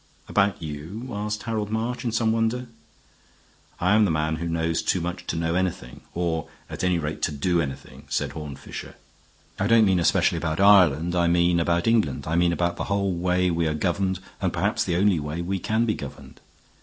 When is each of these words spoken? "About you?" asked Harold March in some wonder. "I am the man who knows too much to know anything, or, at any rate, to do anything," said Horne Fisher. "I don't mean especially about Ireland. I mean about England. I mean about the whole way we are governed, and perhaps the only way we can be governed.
"About 0.27 0.59
you?" 0.59 1.09
asked 1.11 1.43
Harold 1.43 1.69
March 1.69 2.03
in 2.03 2.11
some 2.11 2.31
wonder. 2.31 2.65
"I 3.79 3.93
am 3.93 4.03
the 4.05 4.09
man 4.09 4.37
who 4.37 4.47
knows 4.47 4.81
too 4.81 4.99
much 4.99 5.27
to 5.27 5.35
know 5.35 5.53
anything, 5.53 6.01
or, 6.15 6.47
at 6.71 6.83
any 6.83 6.97
rate, 6.97 7.21
to 7.21 7.31
do 7.31 7.61
anything," 7.61 8.05
said 8.09 8.31
Horne 8.31 8.55
Fisher. 8.55 8.95
"I 9.59 9.67
don't 9.67 9.85
mean 9.85 9.99
especially 9.99 10.39
about 10.39 10.59
Ireland. 10.59 11.15
I 11.15 11.27
mean 11.27 11.59
about 11.59 11.85
England. 11.85 12.23
I 12.25 12.35
mean 12.35 12.51
about 12.51 12.77
the 12.77 12.85
whole 12.85 13.13
way 13.13 13.51
we 13.51 13.67
are 13.67 13.75
governed, 13.75 14.19
and 14.41 14.51
perhaps 14.51 14.83
the 14.83 14.95
only 14.95 15.19
way 15.19 15.39
we 15.39 15.59
can 15.59 15.85
be 15.85 15.93
governed. 15.93 16.39